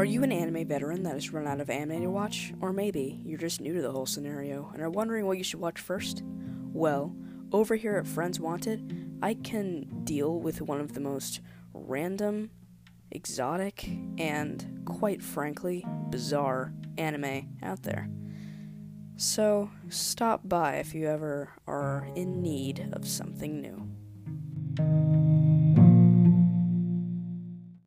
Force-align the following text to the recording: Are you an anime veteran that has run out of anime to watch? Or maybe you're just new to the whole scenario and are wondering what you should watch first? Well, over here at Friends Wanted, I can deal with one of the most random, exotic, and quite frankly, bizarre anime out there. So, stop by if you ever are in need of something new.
Are 0.00 0.04
you 0.06 0.22
an 0.22 0.32
anime 0.32 0.66
veteran 0.66 1.02
that 1.02 1.12
has 1.12 1.30
run 1.30 1.46
out 1.46 1.60
of 1.60 1.68
anime 1.68 2.00
to 2.00 2.06
watch? 2.08 2.54
Or 2.62 2.72
maybe 2.72 3.20
you're 3.22 3.36
just 3.36 3.60
new 3.60 3.74
to 3.74 3.82
the 3.82 3.92
whole 3.92 4.06
scenario 4.06 4.70
and 4.72 4.82
are 4.82 4.88
wondering 4.88 5.26
what 5.26 5.36
you 5.36 5.44
should 5.44 5.60
watch 5.60 5.78
first? 5.78 6.22
Well, 6.72 7.14
over 7.52 7.76
here 7.76 7.98
at 7.98 8.06
Friends 8.06 8.40
Wanted, 8.40 9.18
I 9.20 9.34
can 9.34 10.02
deal 10.04 10.40
with 10.40 10.62
one 10.62 10.80
of 10.80 10.94
the 10.94 11.00
most 11.00 11.42
random, 11.74 12.48
exotic, 13.10 13.90
and 14.16 14.80
quite 14.86 15.20
frankly, 15.20 15.84
bizarre 16.08 16.72
anime 16.96 17.58
out 17.62 17.82
there. 17.82 18.08
So, 19.16 19.70
stop 19.90 20.48
by 20.48 20.76
if 20.76 20.94
you 20.94 21.08
ever 21.08 21.50
are 21.66 22.08
in 22.16 22.40
need 22.40 22.88
of 22.94 23.06
something 23.06 23.60
new. 23.60 23.86